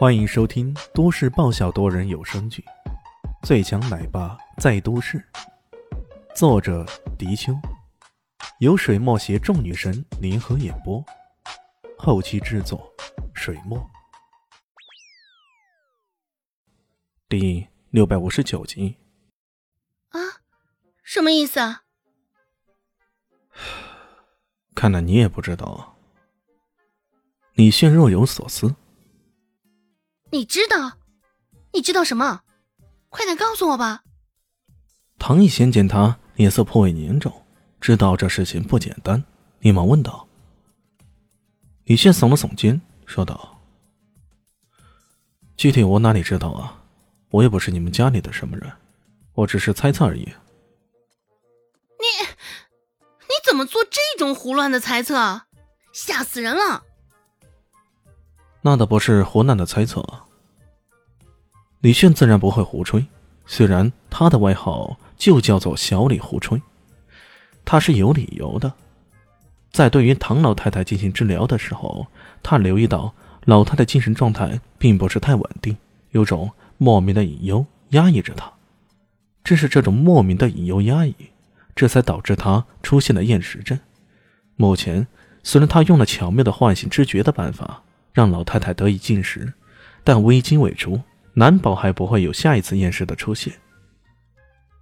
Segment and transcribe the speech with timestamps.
[0.00, 2.64] 欢迎收听都市爆笑多人有声剧
[3.46, 5.18] 《最强奶爸在都市》，
[6.34, 6.86] 作者：
[7.18, 7.52] 迪秋，
[8.60, 11.04] 由水墨携众女神联合演播，
[11.98, 12.90] 后期制作：
[13.34, 13.90] 水墨。
[17.28, 18.96] 第六百五十九集。
[20.08, 20.18] 啊，
[21.04, 21.82] 什么意思啊？
[24.74, 25.94] 看来你也不知道。
[27.52, 28.74] 李炫若有所思。
[30.30, 30.98] 你知道？
[31.72, 32.42] 你知道什么？
[33.08, 34.02] 快点告诉我吧。
[35.18, 37.44] 唐艺贤见他脸色颇为凝重，
[37.80, 39.22] 知道这事情不简单，
[39.60, 40.26] 连忙问道。
[41.84, 43.60] 李炫耸了耸肩，说道
[45.56, 46.82] ：“具体我哪里知道啊？
[47.30, 48.72] 我也不是你们家里的什么人，
[49.34, 50.22] 我只是猜测而已。”
[52.00, 52.26] 你
[53.22, 55.42] 你怎么做这种胡乱的猜测？
[55.92, 56.84] 吓死人了！
[58.62, 60.04] 那倒不是胡乱的猜测。
[61.80, 63.06] 李炫自然不会胡吹，
[63.46, 66.60] 虽然他的外号就叫做小李胡吹，
[67.64, 68.70] 他是有理由的。
[69.70, 72.06] 在对于唐老太太进行治疗的时候，
[72.42, 73.14] 他留意到
[73.46, 75.74] 老太太精神状态并不是太稳定，
[76.10, 78.52] 有种莫名的隐忧压抑着她。
[79.42, 81.14] 正是这种莫名的隐忧压抑，
[81.74, 83.78] 这才导致她出现了厌食症。
[84.56, 85.06] 目前
[85.42, 87.82] 虽然他用了巧妙的唤醒知觉的办法。
[88.12, 89.52] 让老太太得以进食，
[90.02, 91.00] 但危机未除，
[91.34, 93.52] 难保还不会有下一次厌食的出现。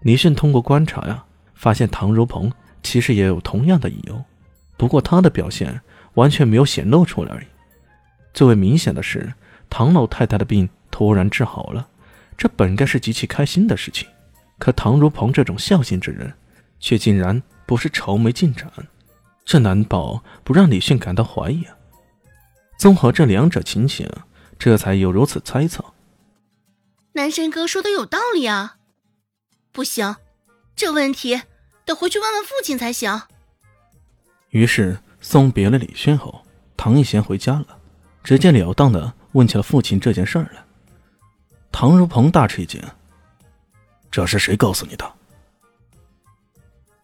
[0.00, 2.52] 李迅通过观察呀，发现唐如鹏
[2.82, 4.22] 其实也有同样的隐忧，
[4.76, 5.80] 不过他的表现
[6.14, 7.46] 完全没有显露出来而已。
[8.34, 9.32] 最为明显的是，
[9.70, 11.88] 唐老太太的病突然治好了，
[12.36, 14.06] 这本该是极其开心的事情，
[14.58, 16.32] 可唐如鹏这种孝心之人，
[16.78, 18.70] 却竟然不是愁眉进展，
[19.44, 21.74] 这难保不让李迅感到怀疑啊！
[22.84, 24.06] 综合这两者情形，
[24.58, 25.82] 这才有如此猜测。
[27.14, 28.76] 南神哥说的有道理啊！
[29.72, 30.16] 不行，
[30.76, 31.40] 这问题
[31.86, 33.22] 得回去问问父亲才行。
[34.50, 36.44] 于是送别了李轩后，
[36.76, 37.78] 唐一贤回家了，
[38.22, 40.62] 直截了当的问起了父亲这件事儿来。
[41.72, 42.78] 唐如鹏大吃一惊
[44.12, 45.10] ：“这是谁告诉你的？”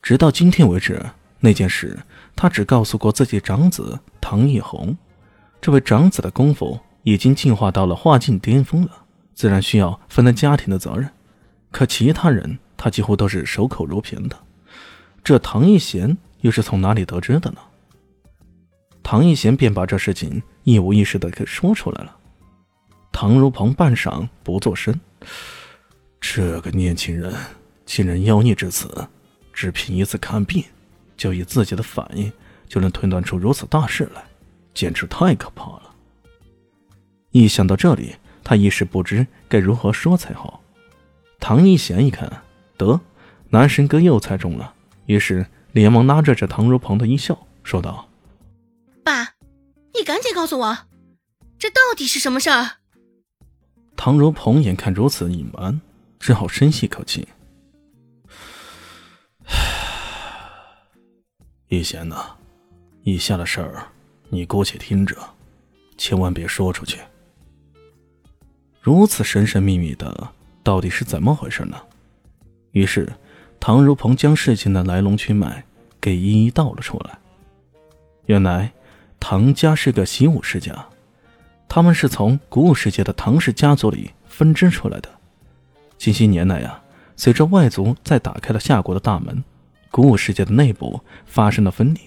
[0.02, 1.02] 直到今天为止，
[1.38, 1.98] 那件事
[2.36, 4.94] 他只告诉过自己长子唐一红。
[5.60, 9.04] 这位长子的功夫已经进化到了化境巅峰了，
[9.34, 11.10] 自然需要分担家庭的责任。
[11.70, 14.36] 可其他人，他几乎都是守口如瓶的。
[15.22, 17.58] 这唐一贤又是从哪里得知的呢？
[19.02, 22.16] 唐一贤便把这事情一五一十的给说出来了。
[23.12, 24.98] 唐如鹏半晌不作声。
[26.20, 27.34] 这个年轻人
[27.84, 29.08] 竟然妖孽至此，
[29.52, 30.64] 只凭一次看病，
[31.16, 32.32] 就以自己的反应
[32.66, 34.22] 就能推断出如此大事来。
[34.74, 35.94] 简直太可怕了！
[37.30, 40.62] 一想到这里，他一时不知该如何说才好。
[41.38, 42.42] 唐一贤一看，
[42.76, 43.00] 得，
[43.50, 44.74] 男神哥又猜中了，
[45.06, 48.08] 于是连忙拉着这唐如鹏的衣袖，说道
[49.04, 49.34] ：“爸，
[49.94, 50.78] 你赶紧告诉我，
[51.58, 52.78] 这到底是什么事儿？”
[53.96, 55.80] 唐如鹏眼看如此隐瞒，
[56.18, 57.28] 只好深吸口气
[61.68, 62.36] ：“一贤呐，
[63.02, 63.86] 以下的事儿……”
[64.32, 65.16] 你姑且听着，
[65.98, 67.00] 千万别说出去。
[68.80, 70.28] 如此神神秘秘的，
[70.62, 71.76] 到底是怎么回事呢？
[72.70, 73.12] 于是，
[73.58, 75.64] 唐如鹏将事情的来龙去脉
[76.00, 77.18] 给一一道了出来。
[78.26, 78.72] 原来，
[79.18, 80.86] 唐家是个习武世家，
[81.68, 85.10] 他们是从古武世界的唐氏家族里分支出来的。
[85.98, 86.80] 近些年来呀，
[87.16, 89.42] 随着外族在打开了夏国的大门，
[89.90, 92.02] 古武世界的内部发生了分裂，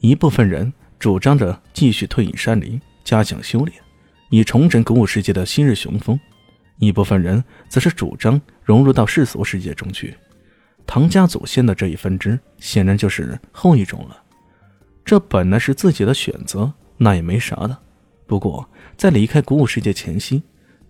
[0.00, 0.72] 一部分人。
[1.00, 3.76] 主张着继续退隐山林，加强修炼，
[4.28, 6.14] 以重整古武世界的昔日雄风；
[6.78, 10.14] 一部分人则是主张融入到世俗世界中去。
[10.86, 14.22] 唐家祖先的这一分支，显然就是后一种了。
[15.02, 17.78] 这本来是自己的选择，那也没啥的。
[18.26, 18.68] 不过，
[18.98, 20.42] 在离开古武世界前夕，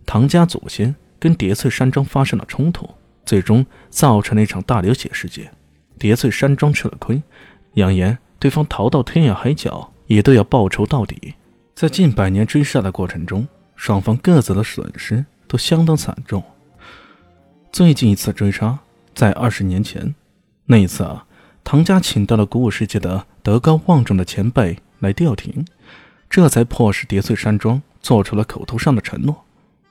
[0.04, 2.90] 唐家祖先跟叠翠山庄发生了冲突，
[3.24, 5.52] 最终造成了一场大流血事件。
[6.00, 7.22] 叠翠山庄吃了亏，
[7.74, 9.92] 扬言对方逃到天涯海角。
[10.10, 11.34] 也都要报仇到底。
[11.72, 13.46] 在近百年追杀的过程中，
[13.76, 16.42] 双方各自的损失都相当惨重。
[17.70, 18.76] 最近一次追杀
[19.14, 20.12] 在二十年前，
[20.66, 21.24] 那一次啊，
[21.62, 25.64] 唐家请到了古武世界的德高望重的前辈来调停，
[26.28, 29.44] 这才迫使叠翠山庄做出了口头上的承诺：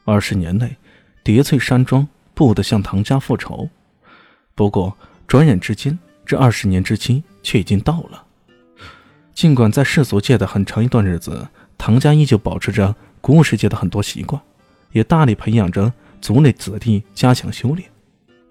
[0.04, 0.76] 二十年内，
[1.24, 3.70] 叠翠山庄不得向唐家复仇。
[4.54, 8.26] 不过，转眼之间，这二十年之期却已经到了。
[9.40, 11.48] 尽管在世俗界的很长一段日子，
[11.78, 14.42] 唐家依旧保持着古武世界的很多习惯，
[14.92, 17.90] 也大力培养着族内子弟加强修炼。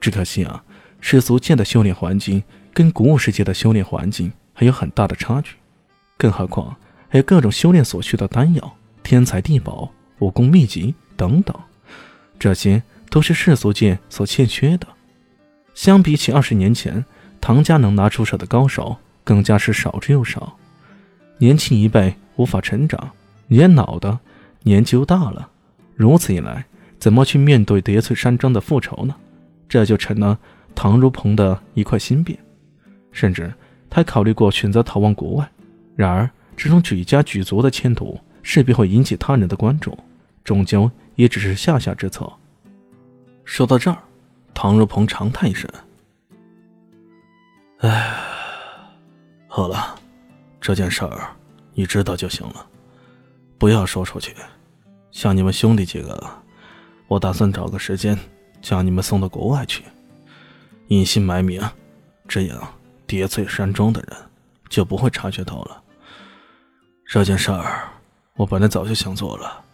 [0.00, 0.64] 只可惜啊，
[1.02, 2.42] 世俗界的修炼环境
[2.72, 5.56] 跟古武世界的修炼环境还有很大的差距，
[6.16, 6.74] 更何况
[7.10, 11.54] 还有各种修炼所需的丹药、天材地宝、武功秘籍等等，
[12.38, 14.86] 这些都是世俗界所欠缺的。
[15.74, 17.04] 相比起二十年前，
[17.42, 20.56] 唐家能拿出手的高手更加是少之又少。
[21.38, 23.10] 年轻一辈无法成长，
[23.46, 24.18] 年老的
[24.62, 25.48] 年纪又大了，
[25.94, 26.64] 如此一来，
[26.98, 29.14] 怎么去面对叠翠山庄的复仇呢？
[29.68, 30.38] 这就成了
[30.74, 32.36] 唐如鹏的一块心病。
[33.12, 33.52] 甚至
[33.88, 35.50] 他考虑过选择逃往国外，
[35.96, 39.96] 然而这种举家举族的迁徙势必会引起他人的关注，
[40.44, 42.30] 终究也只是下下之策。
[43.44, 43.98] 说到这儿。
[44.54, 45.70] 唐如鹏长叹一声
[47.78, 48.12] ：“哎，
[49.46, 49.97] 好了，
[50.68, 51.34] 这件事儿
[51.72, 52.66] 你知道就行了，
[53.56, 54.36] 不要说出去。
[55.10, 56.22] 像你们兄弟几个，
[57.06, 58.18] 我打算找个时间
[58.60, 59.82] 将你们送到国外去，
[60.88, 61.66] 隐姓埋名，
[62.28, 62.74] 这样
[63.06, 64.14] 叠翠山庄的人
[64.68, 65.82] 就不会察觉到了。
[67.06, 67.88] 这件事儿
[68.34, 69.64] 我本来早就想做了，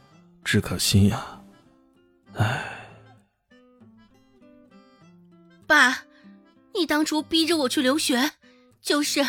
[0.44, 1.26] 只可惜呀，
[2.34, 2.70] 唉。”
[5.66, 6.04] 爸，
[6.72, 8.30] 你当初逼着我去留学，
[8.84, 9.24] 就是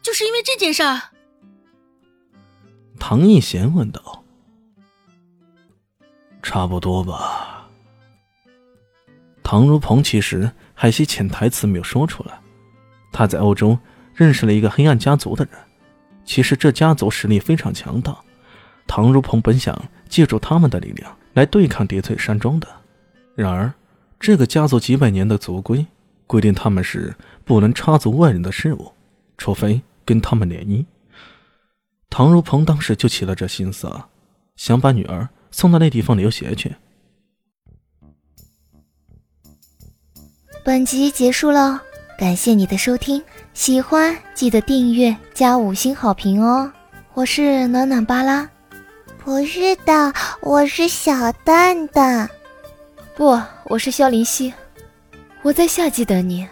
[0.00, 1.00] 就是因为这件事儿。
[2.98, 4.24] 唐艺贤问道
[6.40, 7.68] ：“差不多吧。”
[9.42, 12.38] 唐如鹏其实还些潜台词没有说出来。
[13.10, 13.76] 他在欧洲
[14.14, 15.54] 认识了一个黑暗家族的人，
[16.24, 18.16] 其实这家族实力非常强大。
[18.86, 19.76] 唐如鹏本想
[20.08, 22.68] 借助他们的力量来对抗叠翠山庄的，
[23.34, 23.72] 然而。
[24.20, 25.86] 这个家族几百年的族规
[26.26, 28.92] 规定，他们是不能插足外人的事务，
[29.40, 30.84] 除非跟他们联姻。
[32.10, 33.90] 唐如鹏当时就起了这心思，
[34.54, 36.76] 想把女儿送到那地方留学去。
[40.62, 41.80] 本集结束了，
[42.18, 43.22] 感谢你的收听，
[43.54, 46.70] 喜欢记得订阅加五星好评哦！
[47.14, 48.46] 我是暖暖巴拉，
[49.24, 52.28] 不是的，我是小蛋蛋。
[53.16, 54.52] 不，我是萧林希，
[55.42, 56.46] 我在夏季等你。